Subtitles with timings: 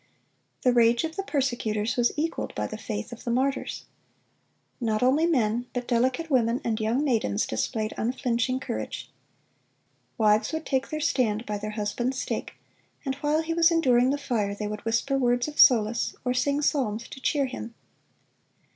[0.63, 3.85] The rage of the persecutors was equaled by the faith of the martyrs.
[4.79, 9.11] Not only men but delicate women and young maidens displayed unflinching courage.
[10.17, 12.53] "Wives would take their stand by their husband's stake,
[13.05, 16.63] and while he was enduring the fire they would whisper words of solace, or sing
[16.63, 17.75] psalms to cheer him."